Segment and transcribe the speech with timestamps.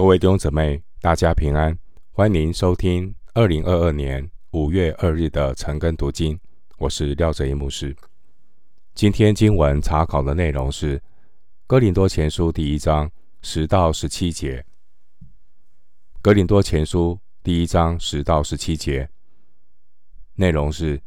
[0.00, 1.78] 各位弟兄姊妹，大家平安，
[2.12, 6.40] 欢迎收听二零二二年五月二日的晨更读经。
[6.78, 7.94] 我是廖哲一牧师。
[8.94, 10.98] 今天经文查考的内容是
[11.66, 13.10] 《哥林多前书》第一章
[13.42, 14.64] 十到十七节。
[16.22, 19.06] 《哥林多前书》第一章十到十七节
[20.36, 20.98] 内容是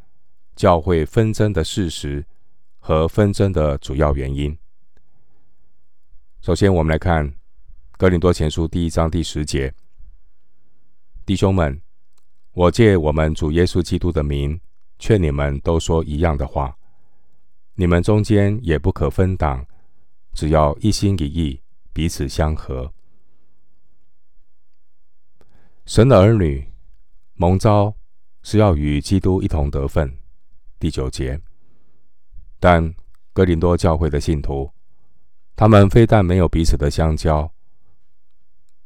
[0.56, 2.24] 教会纷争的事实
[2.78, 4.56] 和纷争的主要原因。
[6.42, 7.28] 首先，我们来看
[7.96, 9.72] 《哥林多前书》第一章第十节
[11.26, 11.80] ：“弟兄们，
[12.52, 14.60] 我借我们主耶稣基督的名，
[14.98, 16.76] 劝你们都说一样的话。
[17.76, 19.66] 你们中间也不可分党，
[20.34, 21.62] 只要一心一意，
[21.94, 22.92] 彼此相合。
[25.86, 26.68] 神的儿女
[27.36, 27.96] 蒙召
[28.42, 30.18] 是要与基督一同得分。”
[30.80, 31.40] 第九节，
[32.60, 32.94] 但
[33.34, 34.72] 哥林多教会的信徒。
[35.56, 37.53] 他们非但没有彼此的相交，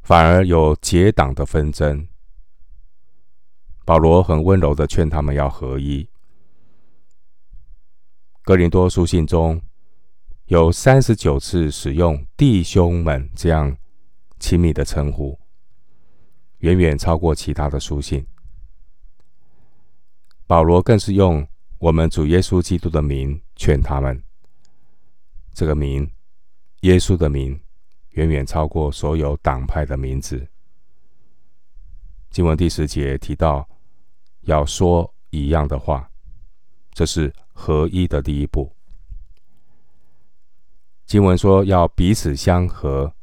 [0.08, 2.08] 反而有结党的纷争。
[3.84, 6.08] 保罗很温柔的劝他们要合一。
[8.40, 9.60] 哥林多书信中
[10.46, 13.76] 有三十九次使用“弟兄们”这样
[14.38, 15.38] 亲密的称呼，
[16.60, 18.26] 远远超过其他的书信。
[20.46, 24.24] 保罗更是用我们主耶稣基督的名劝他们，
[25.52, 26.10] 这个名。
[26.80, 27.60] 耶稣的名
[28.18, 30.44] 远远超过所有党派的名字。
[32.30, 33.66] 经文第十节提到
[34.40, 36.10] 要说一样的话，
[36.90, 38.74] 这是合一的第一步。
[41.06, 43.14] 经文说要彼此相合，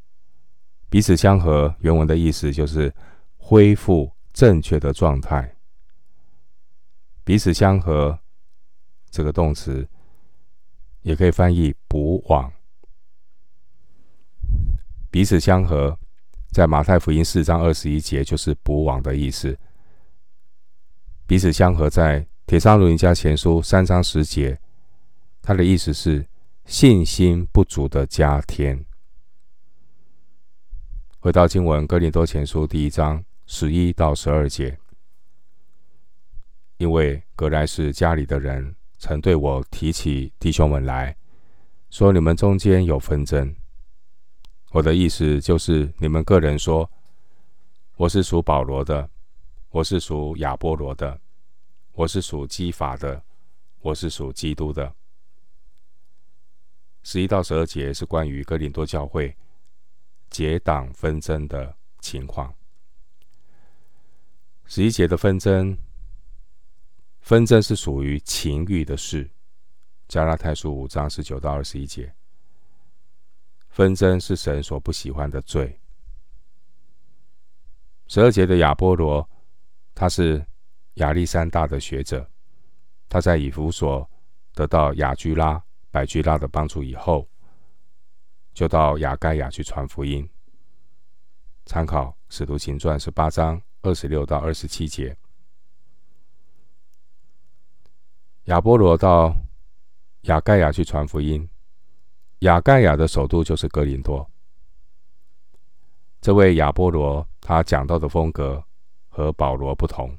[0.90, 2.94] 彼此相合原文的意思就是
[3.36, 5.58] 恢复正确的状态。
[7.26, 8.18] 彼此相合
[9.10, 9.86] 这个动词
[11.02, 12.50] 也可以翻译补往。
[15.16, 15.98] 彼此相合，
[16.52, 19.58] 在马太福音四章二十一节就是补网的意思。
[21.26, 24.60] 彼此相合，在帖撒罗尼迦前书三章十节，
[25.42, 26.28] 它的意思是
[26.66, 28.86] 信心不足的加添。
[31.20, 34.78] 回到经文，哥林多前书第一章十一到十二节，
[36.76, 41.16] 因为格莱氏家里的人曾对我提起弟兄们来
[41.90, 43.56] 说，你们中间有纷争。
[44.76, 46.92] 我的意思就是，你们个人说，
[47.96, 49.10] 我是属保罗的，
[49.70, 51.22] 我是属亚波罗的，
[51.94, 53.24] 我是属基法的，
[53.80, 54.94] 我是属基督的。
[57.04, 59.38] 十一到十二节是关于哥林多教会
[60.30, 62.54] 结党纷争的情况。
[64.66, 65.78] 十一节的纷争，
[67.22, 69.30] 纷争是属于情欲的事。
[70.10, 72.14] 加拉太书五章十九到二十一节。
[73.76, 75.78] 纷争是神所不喜欢的罪。
[78.08, 79.30] 十二节的亚波罗，
[79.94, 80.46] 他是
[80.94, 82.26] 亚历山大的学者，
[83.10, 84.10] 他在以弗所
[84.54, 87.28] 得到亚居拉、百居拉的帮助以后，
[88.54, 90.26] 就到亚盖亚去传福音。
[91.66, 95.14] 参考《使徒行传》十八章二十六到二十七节。
[98.46, 99.36] 亚波罗到
[100.22, 101.46] 亚盖亚去传福音。
[102.46, 104.30] 亚盖亚的首都就是哥林多。
[106.22, 108.64] 这位亚波罗，他讲道的风格
[109.10, 110.16] 和保罗不同。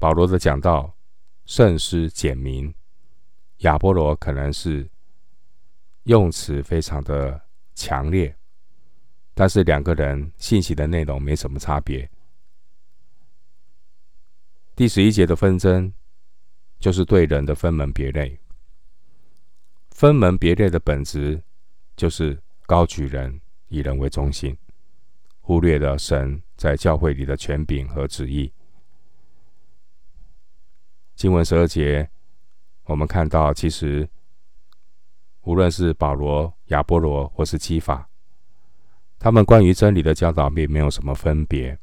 [0.00, 0.92] 保罗的讲道
[1.46, 2.74] 慎思简明，
[3.58, 4.88] 亚波罗可能是
[6.02, 7.40] 用词非常的
[7.76, 8.36] 强烈，
[9.34, 12.10] 但是两个人信息的内容没什么差别。
[14.74, 15.92] 第十一节的纷争，
[16.80, 18.36] 就是对人的分门别类。
[20.02, 21.40] 分门别类的本质，
[21.94, 24.58] 就是高举人，以人为中心，
[25.40, 28.52] 忽略了神在教会里的权柄和旨意。
[31.14, 32.10] 经文十二节，
[32.82, 34.08] 我们看到，其实
[35.42, 38.10] 无论是保罗、亚波罗或是基法，
[39.20, 41.78] 他们关于真理的教导并没有什么分别。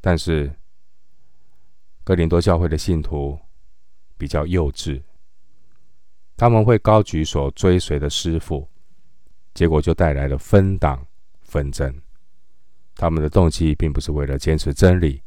[0.00, 0.54] 但是
[2.04, 3.36] 哥林多教会的信徒
[4.16, 5.02] 比较幼稚。
[6.40, 8.66] 他们会高举所追随的师傅，
[9.52, 11.06] 结果就带来了分党
[11.42, 11.94] 纷争。
[12.94, 15.20] 他们的动机并不是为了坚持真理，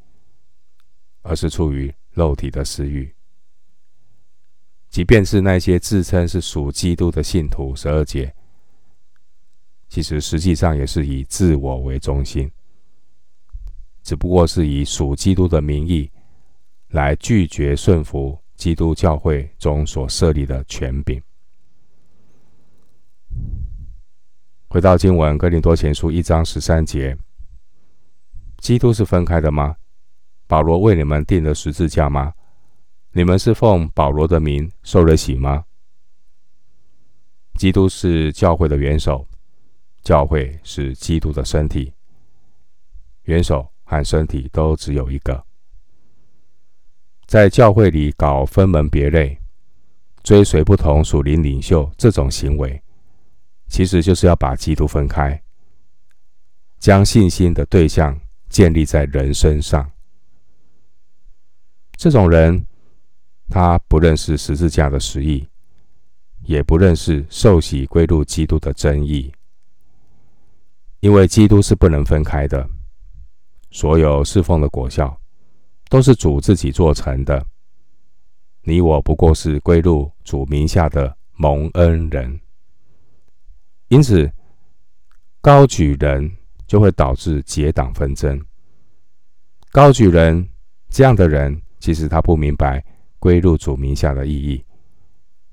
[1.21, 3.13] 而是出于肉体的私欲。
[4.89, 8.33] 即便是那些自称是属基督的信徒，十二节，
[9.89, 12.51] 其实实际上也是以自我为中心，
[14.01, 16.09] 只不过是以属基督的名义
[16.87, 18.42] 来拒绝顺服。
[18.55, 21.21] 基督教会中所设立的权柄，
[24.69, 27.17] 回到经文，哥林多前书一章十三节，
[28.57, 29.75] 基督是分开的吗？
[30.47, 32.33] 保罗为你们定了十字架吗？
[33.11, 35.65] 你们是奉保罗的名受了洗吗？
[37.55, 39.27] 基督是教会的元首，
[40.03, 41.93] 教会是基督的身体，
[43.23, 45.43] 元首和身体都只有一个。
[47.25, 49.39] 在教会里搞分门别类、
[50.23, 52.81] 追随不同属灵领袖这种行为，
[53.67, 55.41] 其实就是要把基督分开，
[56.79, 59.89] 将信心的对象建立在人身上。
[61.95, 62.65] 这种人，
[63.49, 65.47] 他不认识十字架的实意，
[66.41, 69.31] 也不认识受洗归入基督的真义。
[70.99, 72.69] 因为基督是不能分开的，
[73.71, 75.19] 所有侍奉的果效
[75.93, 77.45] 都是主自己做成的。
[78.63, 82.39] 你我不过是归入主名下的蒙恩人，
[83.89, 84.27] 因此
[85.39, 86.35] 高举人
[86.65, 88.43] 就会导致结党纷争。
[89.71, 90.49] 高举人
[90.89, 92.83] 这样的人，其实他不明白
[93.19, 94.65] 归入主名下的意义，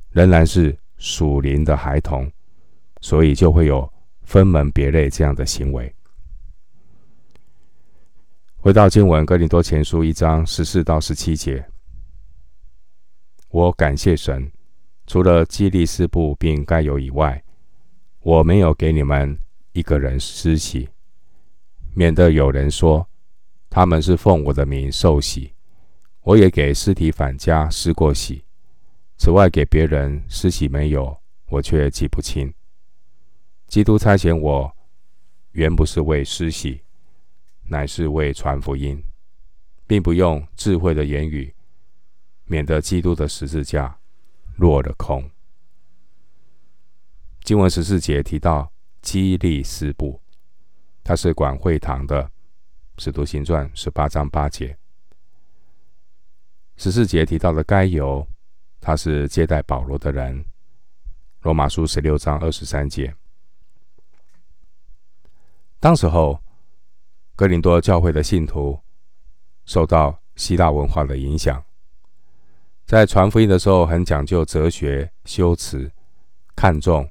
[0.09, 2.27] 仍然是属灵的孩童，
[3.03, 3.87] 所以就会有
[4.23, 5.95] 分门别类这样的行为。
[8.63, 11.67] 回到经文，哥林多前书一章十四到十七节，
[13.49, 14.53] 我感谢神，
[15.07, 17.43] 除了基利斯布并该犹以外，
[18.21, 19.39] 我没有给你们
[19.73, 20.87] 一个人施洗，
[21.95, 23.09] 免得有人说
[23.71, 25.55] 他们是奉我的名受洗。
[26.21, 28.45] 我也给司提反家施过洗，
[29.17, 31.17] 此外给别人施洗没有，
[31.49, 32.53] 我却记不清。
[33.69, 34.71] 基督差遣我，
[35.53, 36.83] 原不是为施洗，
[37.71, 39.01] 乃是为传福音，
[39.87, 41.55] 并不用智慧的言语，
[42.47, 43.97] 免得基督的十字架
[44.57, 45.31] 落了空。
[47.45, 48.73] 经文十四节提到
[49.03, 50.21] 基利斯布，
[51.05, 52.29] 他是管会堂的，
[52.99, 54.77] 使徒行传十八章八节。
[56.77, 58.27] 十四节提到的该犹，
[58.81, 60.45] 他是接待保罗的人。
[61.43, 63.15] 罗马书十六章二十三节。
[65.79, 66.43] 当时候，
[67.41, 68.79] 哥林多教会的信徒
[69.65, 71.65] 受到希腊文化的影响，
[72.85, 75.91] 在传福音的时候很讲究哲学修辞，
[76.55, 77.11] 看重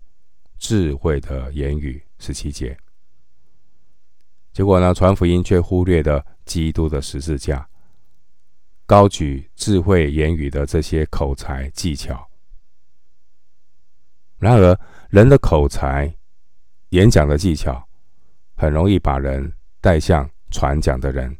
[0.59, 2.03] 智慧的言语。
[2.19, 2.77] 十七节。
[4.53, 7.67] 结果呢，传福音却忽略了基督的十字架。
[8.85, 12.29] 高举智慧言语的这些口才技巧，
[14.37, 14.79] 然而
[15.09, 16.13] 人的口才、
[16.89, 17.89] 演讲的技巧，
[18.55, 21.37] 很容易把人带向传讲的人，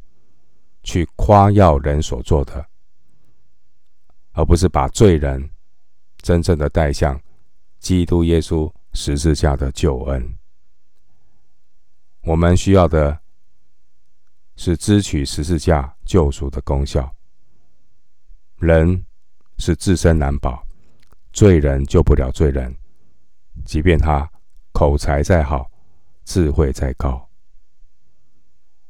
[0.83, 2.65] 去夸耀人所做的，
[4.31, 5.49] 而不是把罪人
[6.17, 7.19] 真正的带向
[7.79, 10.37] 基督耶稣十字架的救恩。
[12.21, 13.19] 我们需要的
[14.55, 17.15] 是支取十字架救赎的功效。
[18.57, 19.05] 人
[19.57, 20.65] 是自身难保，
[21.31, 22.75] 罪人救不了罪人，
[23.63, 24.29] 即便他
[24.73, 25.71] 口才再好，
[26.25, 27.28] 智慧再高，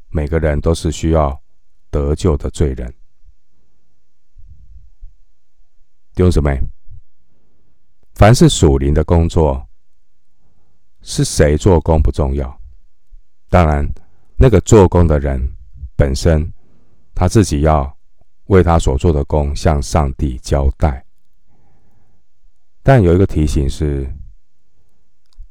[0.09, 1.41] 每个人都是需要
[1.89, 2.87] 得救的罪人。
[6.13, 6.61] 弟兄姊妹，
[8.15, 9.67] 凡是属灵的工作，
[11.01, 12.59] 是谁做工不重要，
[13.49, 13.87] 当然，
[14.35, 15.55] 那个做工的人
[15.95, 16.51] 本身，
[17.15, 17.95] 他自己要。
[18.49, 21.05] 为他所做的工向上帝交代，
[22.81, 24.11] 但有一个提醒是：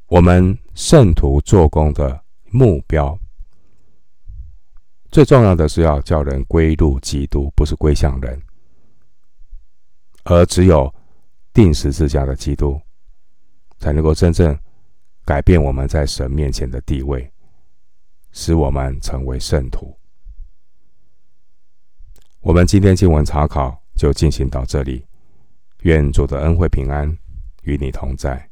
[0.09, 3.17] 我们圣徒做工的目标，
[5.11, 8.41] 最重要的是要叫人归入基督，不是归向人。
[10.25, 10.95] 而只有
[11.53, 12.79] 钉十字架的基督，
[13.79, 14.57] 才能够真正
[15.25, 17.31] 改变我们在神面前的地位，
[18.33, 19.97] 使我们成为圣徒。
[22.41, 25.05] 我们今天经文查考就进行到这里，
[25.83, 27.17] 愿主的恩惠平安
[27.63, 28.48] 与你同在。